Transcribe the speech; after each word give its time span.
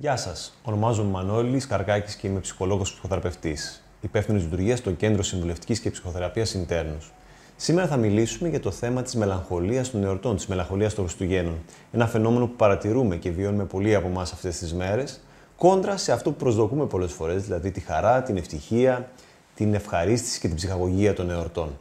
Γεια 0.00 0.16
σας. 0.16 0.58
Ονομάζομαι 0.62 1.10
Μανώλης 1.10 1.66
Καρκάκης 1.66 2.14
και 2.14 2.26
είμαι 2.26 2.40
ψυχολόγος 2.40 2.92
ψυχοθεραπευτής. 2.92 3.82
Υπεύθυνος 4.00 4.42
λειτουργίας 4.42 4.78
στο 4.78 4.92
Κέντρο 4.92 5.22
Συμβουλευτικής 5.22 5.80
και 5.80 5.90
Ψυχοθεραπείας 5.90 6.54
Ιντέρνου. 6.54 6.98
Σήμερα 7.56 7.86
θα 7.86 7.96
μιλήσουμε 7.96 8.48
για 8.48 8.60
το 8.60 8.70
θέμα 8.70 9.02
της 9.02 9.14
μελαγχολίας 9.14 9.90
των 9.90 10.04
εορτών, 10.04 10.36
της 10.36 10.46
μελαγχολίας 10.46 10.94
των 10.94 11.04
Χριστουγέννων. 11.04 11.58
Ένα 11.92 12.06
φαινόμενο 12.06 12.46
που 12.46 12.54
παρατηρούμε 12.56 13.16
και 13.16 13.30
βιώνουμε 13.30 13.64
πολλοί 13.64 13.94
από 13.94 14.06
εμάς 14.06 14.32
αυτές 14.32 14.58
τις 14.58 14.74
μέρες, 14.74 15.20
κόντρα 15.56 15.96
σε 15.96 16.12
αυτό 16.12 16.30
που 16.30 16.36
προσδοκούμε 16.36 16.86
πολλές 16.86 17.12
φορές, 17.12 17.42
δηλαδή 17.42 17.70
τη 17.70 17.80
χαρά, 17.80 18.22
την 18.22 18.36
ευτυχία, 18.36 19.10
την 19.54 19.74
ευχαρίστηση 19.74 20.40
και 20.40 20.46
την 20.46 20.56
ψυχαγωγία 20.56 21.14
των 21.14 21.30
εορτών. 21.30 21.78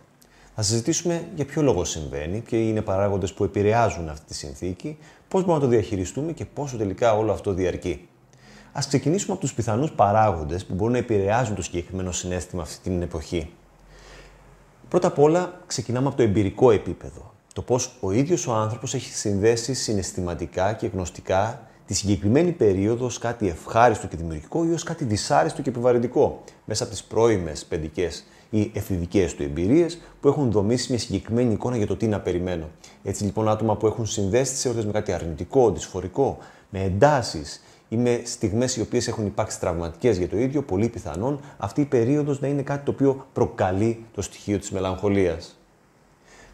Θα 0.60 0.66
συζητήσουμε 0.66 1.28
για 1.36 1.46
ποιο 1.46 1.62
λόγο 1.62 1.84
συμβαίνει, 1.84 2.40
ποιοι 2.40 2.66
είναι 2.70 2.82
παράγοντες 2.82 3.34
που 3.34 3.44
επηρεάζουν 3.44 4.10
αυτή 4.10 4.26
τη 4.26 4.34
συνθήκη, 4.34 4.98
πώς 5.28 5.42
μπορούμε 5.42 5.58
να 5.58 5.64
το 5.64 5.68
διαχειριστούμε 5.68 6.32
και 6.32 6.46
πόσο 6.46 6.78
τελικά 6.78 7.18
όλο 7.18 7.32
αυτό 7.32 7.54
διαρκεί. 7.54 8.08
Α 8.72 8.80
ξεκινήσουμε 8.88 9.32
από 9.34 9.42
τους 9.42 9.54
πιθανούς 9.54 9.92
παράγοντες 9.92 10.66
που 10.66 10.74
μπορούν 10.74 10.92
να 10.92 10.98
επηρεάζουν 10.98 11.56
το 11.56 11.62
συγκεκριμένο 11.62 12.12
συνέστημα 12.12 12.62
αυτή 12.62 12.90
την 12.90 13.02
εποχή. 13.02 13.54
Πρώτα 14.90 15.08
απ' 15.08 15.20
όλα, 15.20 15.62
ξεκινάμε 15.68 16.08
από 16.08 16.18
το 16.18 16.24
εμπειρικό 16.24 16.72
επίπεδο. 16.72 17.34
Το 17.54 17.62
πώς 17.62 17.98
ο 18.00 18.12
ίδιος 18.12 18.48
ο 18.48 18.54
άνθρωπος 18.54 18.94
έχει 18.94 19.14
συνδέσει 19.14 19.74
συναισθηματικά 19.74 20.74
και 20.74 20.88
γνωστικά 20.88 21.68
τη 21.86 21.94
συγκεκριμένη 21.94 22.52
περίοδο 22.52 23.06
ως 23.06 23.18
κάτι 23.18 23.48
ευχάριστο 23.48 24.08
και 24.08 24.18
δημιουργικό 24.18 24.66
ή 24.66 24.74
ως 24.74 24.84
κάτι 24.84 25.06
δυσάρεστο 25.06 25.62
και 25.62 25.70
επιβαρυντικό 25.70 26.44
μέσα 26.66 26.84
από 26.84 26.92
τις 26.92 27.04
πρώιμες 27.04 27.66
παιδικέ 27.66 28.10
ή 28.50 28.72
εφηβικές 28.74 29.36
του 29.36 29.44
εμπειρίες 29.44 30.02
που 30.22 30.28
έχουν 30.28 30.52
δομήσει 30.52 30.92
μια 30.92 31.00
συγκεκριμένη 31.00 31.54
εικόνα 31.54 31.78
για 31.78 31.88
το 31.88 31.96
τι 31.96 32.08
να 32.08 32.20
περιμένω. 32.20 32.70
Έτσι 33.04 33.24
λοιπόν, 33.24 33.50
άτομα 33.50 33.76
που 33.76 33.88
έχουν 33.88 34.06
συνδέσει 34.06 34.52
τις 34.52 34.66
εορτέ 34.66 34.86
με 34.86 34.92
κάτι 34.92 35.12
αρνητικό, 35.12 35.72
δυσφορικό, 35.72 36.38
με 36.70 36.84
εντάσεις 36.84 37.64
ή 37.90 37.98
με 37.98 38.22
στιγμές 38.24 38.76
οι 38.76 38.82
οποίες 38.82 39.08
έχουν 39.08 39.26
υπάρξει 39.26 39.60
τραυματικές 39.60 40.18
για 40.18 40.28
το 40.28 40.38
ίδιο, 40.38 40.62
πολύ 40.64 40.88
πιθανόν 40.88 41.40
αυτή 41.58 41.82
η 41.82 41.86
περίοδος 41.86 42.40
να 42.42 42.48
είναι 42.48 42.62
κάτι 42.62 42.86
το 42.86 42.92
οποίο 42.92 43.26
προκαλεί 43.34 44.06
το 44.14 44.22
στοιχείο 44.22 44.60
της 44.60 44.72
μελαγχολίας. 44.72 45.57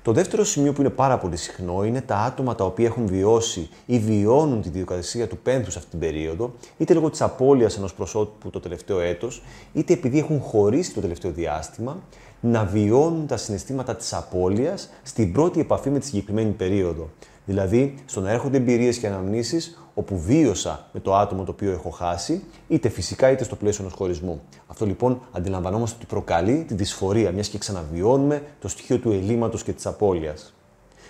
Το 0.03 0.11
δεύτερο 0.11 0.43
σημείο 0.43 0.73
που 0.73 0.81
είναι 0.81 0.89
πάρα 0.89 1.17
πολύ 1.17 1.35
συχνό 1.35 1.83
είναι 1.83 2.01
τα 2.01 2.17
άτομα 2.17 2.55
τα 2.55 2.65
οποία 2.65 2.85
έχουν 2.85 3.07
βιώσει 3.07 3.69
ή 3.85 3.99
βιώνουν 3.99 4.61
τη 4.61 4.69
διαδικασία 4.69 5.27
του 5.27 5.37
πένθους 5.37 5.73
σε 5.73 5.79
αυτή 5.79 5.91
την 5.91 5.99
περίοδο, 5.99 6.53
είτε 6.77 6.93
λόγω 6.93 7.09
της 7.09 7.21
απώλειας 7.21 7.77
ενός 7.77 7.93
προσώπου 7.93 8.49
το 8.49 8.59
τελευταίο 8.59 8.99
έτος, 8.99 9.43
είτε 9.73 9.93
επειδή 9.93 10.19
έχουν 10.19 10.39
χωρίσει 10.39 10.93
το 10.93 11.01
τελευταίο 11.01 11.31
διάστημα, 11.31 11.97
να 12.39 12.63
βιώνουν 12.65 13.27
τα 13.27 13.37
συναισθήματα 13.37 13.95
της 13.95 14.13
απώλειας 14.13 14.89
στην 15.03 15.31
πρώτη 15.33 15.59
επαφή 15.59 15.89
με 15.89 15.99
τη 15.99 16.05
συγκεκριμένη 16.05 16.51
περίοδο. 16.51 17.09
Δηλαδή, 17.45 17.95
στο 18.05 18.21
να 18.21 18.31
έρχονται 18.31 18.57
εμπειρίες 18.57 18.97
και 18.97 19.07
αναμνήσεις 19.07 19.77
όπου 19.93 20.19
βίωσα 20.19 20.87
με 20.93 20.99
το 20.99 21.15
άτομο 21.15 21.43
το 21.43 21.51
οποίο 21.51 21.71
έχω 21.71 21.89
χάσει, 21.89 22.43
είτε 22.67 22.89
φυσικά 22.89 23.31
είτε 23.31 23.43
στο 23.43 23.55
πλαίσιο 23.55 23.83
ενός 23.83 23.97
χωρισμού. 23.97 24.41
Αυτό 24.67 24.85
λοιπόν 24.85 25.21
αντιλαμβανόμαστε 25.31 25.95
ότι 25.97 26.05
προκαλεί 26.05 26.63
τη 26.67 26.73
δυσφορία, 26.73 27.31
μιας 27.31 27.47
και 27.47 27.57
ξαναβιώνουμε 27.57 28.43
το 28.59 28.67
στοιχείο 28.67 28.97
του 28.97 29.11
ελλείμματος 29.11 29.63
και 29.63 29.73
της 29.73 29.85
απώλειας. 29.85 30.53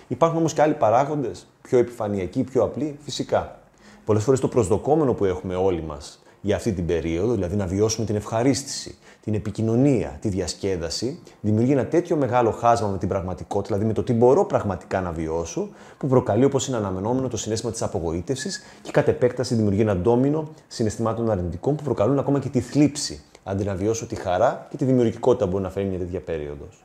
Υπάρχουν 0.08 0.38
όμως 0.38 0.52
και 0.52 0.62
άλλοι 0.62 0.74
παράγοντες, 0.74 1.46
πιο 1.62 1.78
επιφανειακοί, 1.78 2.42
πιο 2.42 2.62
απλοί, 2.62 2.98
φυσικά. 3.02 3.58
Πολλές 4.04 4.22
φορές 4.22 4.40
το 4.40 4.48
προσδοκόμενο 4.48 5.14
που 5.14 5.24
έχουμε 5.24 5.54
όλοι 5.54 5.82
μας 5.82 6.22
για 6.44 6.56
αυτή 6.56 6.72
την 6.72 6.86
περίοδο, 6.86 7.34
δηλαδή 7.34 7.56
να 7.56 7.66
βιώσουμε 7.66 8.06
την 8.06 8.16
ευχαρίστηση, 8.16 8.94
την 9.22 9.34
επικοινωνία, 9.34 10.18
τη 10.20 10.28
διασκέδαση, 10.28 11.18
δημιουργεί 11.40 11.72
ένα 11.72 11.86
τέτοιο 11.86 12.16
μεγάλο 12.16 12.50
χάσμα 12.50 12.88
με 12.88 12.98
την 12.98 13.08
πραγματικότητα, 13.08 13.74
δηλαδή 13.74 13.86
με 13.86 13.92
το 13.92 14.02
τι 14.02 14.12
μπορώ 14.12 14.44
πραγματικά 14.44 15.00
να 15.00 15.12
βιώσω, 15.12 15.68
που 15.98 16.06
προκαλεί 16.06 16.44
όπως 16.44 16.66
είναι 16.68 16.76
αναμενόμενο 16.76 17.28
το 17.28 17.36
συνέστημα 17.36 17.72
της 17.72 17.82
απογοήτευσης 17.82 18.62
και 18.82 18.90
κατ' 18.90 19.08
επέκταση 19.08 19.54
δημιουργεί 19.54 19.80
ένα 19.80 19.96
ντόμινο 19.96 20.48
συναισθημάτων 20.68 21.30
αρνητικών 21.30 21.76
που 21.76 21.82
προκαλούν 21.82 22.18
ακόμα 22.18 22.38
και 22.38 22.48
τη 22.48 22.60
θλίψη, 22.60 23.22
αντί 23.44 23.64
να 23.64 23.74
βιώσω 23.74 24.06
τη 24.06 24.14
χαρά 24.14 24.66
και 24.70 24.76
τη 24.76 24.84
δημιουργικότητα 24.84 25.44
που 25.44 25.50
μπορεί 25.50 25.62
να 25.62 25.70
φέρει 25.70 25.86
μια 25.86 25.98
τέτοια 25.98 26.20
περίοδος. 26.20 26.84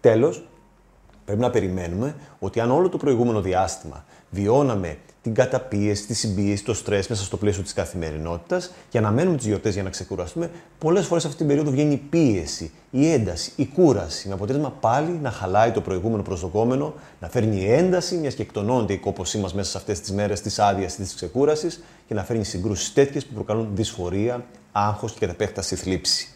Τέλος, 0.00 0.48
πρέπει 1.24 1.40
να 1.40 1.50
περιμένουμε 1.50 2.14
ότι 2.38 2.60
αν 2.60 2.70
όλο 2.70 2.88
το 2.88 2.96
προηγούμενο 2.96 3.40
διάστημα 3.40 4.04
βιώναμε 4.30 4.96
την 5.22 5.34
καταπίεση, 5.34 6.06
τη 6.06 6.14
συμπίεση, 6.14 6.64
το 6.64 6.74
στρες 6.74 7.08
μέσα 7.08 7.24
στο 7.24 7.36
πλαίσιο 7.36 7.62
της 7.62 7.72
καθημερινότητας 7.72 8.72
και 8.88 8.98
αναμένουμε 8.98 9.36
τις 9.36 9.46
γιορτές 9.46 9.74
για 9.74 9.82
να 9.82 9.90
ξεκουραστούμε, 9.90 10.50
πολλές 10.78 11.06
φορές 11.06 11.24
αυτή 11.24 11.36
την 11.36 11.46
περίοδο 11.46 11.70
βγαίνει 11.70 11.92
η 11.92 11.96
πίεση, 11.96 12.70
η 12.90 13.12
ένταση, 13.12 13.52
η 13.56 13.66
κούραση. 13.66 14.28
Με 14.28 14.34
αποτέλεσμα 14.34 14.70
πάλι 14.80 15.18
να 15.22 15.30
χαλάει 15.30 15.70
το 15.70 15.80
προηγούμενο 15.80 16.22
προσδοκόμενο, 16.22 16.94
να 17.20 17.28
φέρνει 17.28 17.64
ένταση, 17.64 18.16
μιας 18.16 18.34
και 18.34 18.42
εκτονώνεται 18.42 18.92
η 18.92 18.98
κόπωσή 18.98 19.38
μας 19.38 19.54
μέσα 19.54 19.70
σε 19.70 19.78
αυτές 19.78 20.00
τις 20.00 20.12
μέρες 20.12 20.40
της 20.40 20.58
άδειας 20.58 20.94
ή 20.94 20.96
της 20.96 21.14
ξεκούρασης 21.14 21.82
και 22.08 22.14
να 22.14 22.24
φέρνει 22.24 22.44
συγκρούσεις 22.44 22.92
τέτοιες 22.92 23.26
που 23.26 23.34
προκαλούν 23.34 23.68
δυσφορία, 23.74 24.44
άγχος 24.72 25.12
και 25.12 25.18
κατά 25.18 25.32
επέκταση 25.32 25.76
θλίψη. 25.76 26.31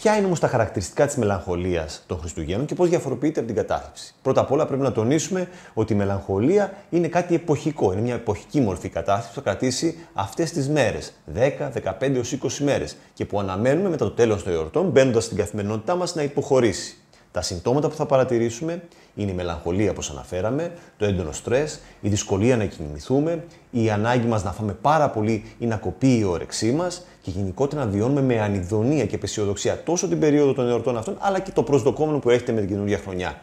Ποια 0.00 0.16
είναι 0.16 0.26
όμως 0.26 0.40
τα 0.40 0.48
χαρακτηριστικά 0.48 1.06
της 1.06 1.16
μελαγχολίας 1.16 2.04
των 2.06 2.18
Χριστουγέννων 2.18 2.66
και 2.66 2.74
πώς 2.74 2.88
διαφοροποιείται 2.88 3.38
από 3.38 3.48
την 3.48 3.56
κατάθλιψη. 3.56 4.14
Πρώτα 4.22 4.40
απ' 4.40 4.52
όλα 4.52 4.66
πρέπει 4.66 4.82
να 4.82 4.92
τονίσουμε 4.92 5.48
ότι 5.74 5.92
η 5.92 5.96
μελαγχολία 5.96 6.72
είναι 6.90 7.08
κάτι 7.08 7.34
εποχικό. 7.34 7.92
Είναι 7.92 8.00
μια 8.00 8.14
εποχική 8.14 8.60
μορφή 8.60 8.88
κατάθλιψη 8.88 9.28
που 9.28 9.34
θα 9.34 9.50
κρατήσει 9.50 9.98
αυτές 10.14 10.50
τις 10.50 10.68
μέρες, 10.68 11.12
10, 11.34 11.70
15 11.70 12.14
έως 12.14 12.32
20 12.32 12.64
μέρες 12.64 12.96
και 13.14 13.24
που 13.24 13.40
αναμένουμε 13.40 13.88
μετά 13.88 14.04
το 14.04 14.10
τέλος 14.10 14.42
των 14.42 14.52
εορτών, 14.52 14.88
μπαίνοντας 14.88 15.24
στην 15.24 15.36
καθημερινότητά 15.36 15.94
μας, 15.94 16.14
να 16.14 16.22
υποχωρήσει. 16.22 16.96
Τα 17.36 17.42
συμπτώματα 17.42 17.88
που 17.88 17.94
θα 17.94 18.06
παρατηρήσουμε 18.06 18.82
είναι 19.14 19.30
η 19.30 19.34
μελαγχολία, 19.34 19.90
όπως 19.90 20.10
αναφέραμε, 20.10 20.72
το 20.96 21.04
έντονο 21.04 21.32
στρες, 21.32 21.80
η 22.00 22.08
δυσκολία 22.08 22.56
να 22.56 22.64
κινηθούμε, 22.64 23.44
η 23.70 23.90
ανάγκη 23.90 24.26
μας 24.26 24.44
να 24.44 24.52
φάμε 24.52 24.72
πάρα 24.72 25.10
πολύ 25.10 25.44
ή 25.58 25.66
να 25.66 25.76
κοπεί 25.76 26.18
η 26.18 26.24
όρεξή 26.24 26.72
μας 26.72 27.06
και 27.22 27.30
γενικότερα 27.30 27.84
να 27.84 27.90
βιώνουμε 27.90 28.22
με 28.22 28.40
ανιδονία 28.40 29.06
και 29.06 29.14
απεσιοδοξία 29.14 29.82
τόσο 29.82 30.08
την 30.08 30.18
περίοδο 30.18 30.52
των 30.52 30.68
εορτών 30.68 30.96
αυτών, 30.96 31.16
αλλά 31.18 31.40
και 31.40 31.50
το 31.50 31.62
προσδοκόμενο 31.62 32.18
που 32.18 32.30
έχετε 32.30 32.52
με 32.52 32.60
την 32.60 32.68
καινούργια 32.68 32.98
χρονιά. 32.98 33.40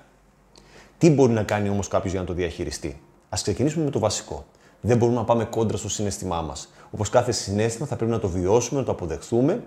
Τι 0.98 1.10
μπορεί 1.10 1.34
να 1.34 1.44
κάνει 1.44 1.70
όμως 1.70 1.88
κάποιος 1.88 2.12
για 2.12 2.22
να 2.22 2.28
το 2.28 2.34
διαχειριστεί; 2.34 3.02
Α 3.30 3.38
ξεκινήσουμε 3.42 3.84
με 3.84 3.92
το 3.92 4.00
βασικό. 4.00 4.46
Δεν 4.82 4.98
μπορούμε 4.98 5.18
να 5.18 5.24
πάμε 5.24 5.44
κόντρα 5.44 5.78
στο 5.78 5.90
συνέστημά 5.90 6.42
μας. 6.42 6.74
Όπως 6.92 7.10
κάθε 7.10 7.32
συνέστημα, 7.32 7.88
θα 7.88 7.96
πρέπει 7.96 8.12
να 8.12 8.20
το 8.20 8.30
βιώσουμε, 8.30 8.80
να 8.80 8.86
το 8.86 8.92
αποδεχθούμε 8.92 9.64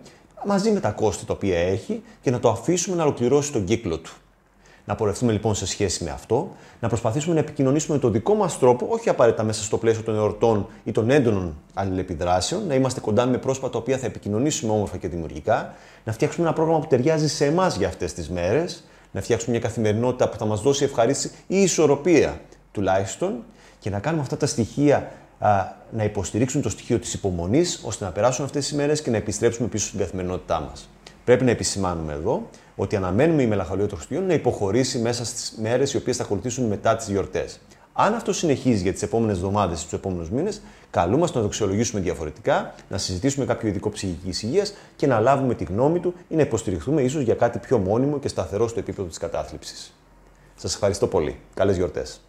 μαζί 0.47 0.71
με 0.71 0.81
τα 0.81 0.91
κόστη 0.91 1.25
τα 1.25 1.33
οποία 1.33 1.59
έχει 1.59 2.03
και 2.21 2.31
να 2.31 2.39
το 2.39 2.49
αφήσουμε 2.49 2.97
να 2.97 3.03
ολοκληρώσει 3.03 3.53
τον 3.53 3.65
κύκλο 3.65 3.99
του. 3.99 4.12
Να 4.84 4.95
πορευτούμε 4.95 5.33
λοιπόν 5.33 5.55
σε 5.55 5.67
σχέση 5.67 6.05
με 6.05 6.11
αυτό, 6.11 6.57
να 6.81 6.89
προσπαθήσουμε 6.89 7.34
να 7.34 7.41
επικοινωνήσουμε 7.41 7.95
με 7.95 8.03
τον 8.03 8.12
δικό 8.12 8.34
μας 8.34 8.59
τρόπο, 8.59 8.87
όχι 8.91 9.09
απαραίτητα 9.09 9.43
μέσα 9.43 9.62
στο 9.62 9.79
πλαίσιο 9.79 10.03
των 10.03 10.15
εορτών 10.15 10.67
ή 10.85 10.93
των 10.93 11.11
έντονων 11.11 11.56
αλληλεπιδράσεων, 11.75 12.67
να 12.67 12.75
είμαστε 12.75 13.01
κοντά 13.01 13.27
με 13.27 13.39
πρόσωπα 13.39 13.71
τα 13.71 13.79
οποία 13.79 13.99
θα 13.99 14.06
επικοινωνήσουμε 14.06 14.73
όμορφα 14.73 14.97
και 14.97 15.09
δημιουργικά, 15.09 15.75
να 16.05 16.12
φτιάξουμε 16.12 16.47
ένα 16.47 16.55
πρόγραμμα 16.55 16.81
που 16.81 16.87
ταιριάζει 16.87 17.29
σε 17.29 17.45
εμάς 17.45 17.77
για 17.77 17.89
αυτές 17.89 18.12
τις 18.12 18.31
μέρες, 18.31 18.85
να 19.12 19.21
φτιάξουμε 19.21 19.56
μια 19.56 19.67
καθημερινότητα 19.67 20.29
που 20.29 20.37
θα 20.37 20.45
μας 20.45 20.61
δώσει 20.61 20.85
ευχαρίστηση 20.85 21.35
ή 21.47 21.62
ισορροπία 21.62 22.41
τουλάχιστον 22.73 23.45
και 23.79 23.91
να 23.91 23.99
κάνουμε 23.99 24.23
αυτά 24.23 24.37
τα 24.37 24.47
στοιχεία 24.47 25.11
να 25.91 26.05
υποστηρίξουν 26.05 26.63
το 26.63 26.69
στοιχείο 26.69 26.99
της 26.99 27.15
υπομονής 27.15 27.83
ώστε 27.85 28.05
να 28.05 28.11
περάσουν 28.11 28.45
αυτές 28.45 28.67
τις 28.67 28.77
μέρε 28.77 28.93
και 28.97 29.11
να 29.11 29.17
επιστρέψουμε 29.17 29.69
πίσω 29.69 29.87
στην 29.87 29.99
καθημερινότητά 29.99 30.61
μας. 30.61 30.89
Πρέπει 31.25 31.45
να 31.45 31.51
επισημάνουμε 31.51 32.13
εδώ 32.13 32.49
ότι 32.77 32.97
αναμένουμε 32.97 33.43
η 33.43 33.47
μελαγχολία 33.47 33.87
των 33.87 33.97
Χριστουγέννων 33.97 34.31
να 34.33 34.37
υποχωρήσει 34.37 34.99
μέσα 34.99 35.25
στις 35.25 35.55
μέρες 35.61 35.93
οι 35.93 35.97
οποίες 35.97 36.17
θα 36.17 36.23
ακολουθήσουν 36.23 36.65
μετά 36.65 36.97
τις 36.97 37.09
γιορτές. 37.09 37.61
Αν 37.93 38.15
αυτό 38.15 38.33
συνεχίζει 38.33 38.83
για 38.83 38.93
τις 38.93 39.03
επόμενες 39.03 39.37
εβδομάδες 39.37 39.81
ή 39.81 39.85
τους 39.85 39.93
επόμενους 39.93 40.31
μήνες, 40.31 40.63
καλούμαστε 40.91 41.37
να 41.37 41.43
το 41.43 41.49
αξιολογήσουμε 41.49 42.01
διαφορετικά, 42.01 42.75
να 42.89 42.99
συζητήσουμε 42.99 43.47
κάποιο 43.47 43.69
ειδικό 43.69 43.91
ψυχική 43.91 44.47
υγείας 44.47 44.75
και 44.97 45.07
να 45.07 45.21
λάβουμε 45.21 45.55
τη 45.55 45.65
γνώμη 45.65 46.01
του 46.01 46.15
ή 46.29 46.35
να 46.35 46.43
υποστηριχθούμε 46.43 47.03
ίσως 47.03 47.23
για 47.23 47.35
κάτι 47.35 47.59
πιο 47.59 47.79
μόνιμο 47.79 48.19
και 48.19 48.29
σταθερό 48.29 48.69
στο 48.69 48.79
επίπεδο 48.79 49.09
της 49.09 49.19
κατάθλιψης. 49.19 49.93
Σας 50.57 50.75
ευχαριστώ 50.75 51.07
πολύ. 51.07 51.39
Καλές 51.55 51.77
γιορτές. 51.77 52.21